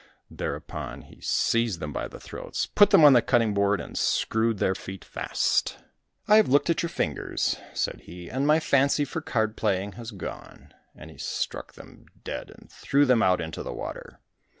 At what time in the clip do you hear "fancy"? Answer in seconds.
8.59-9.05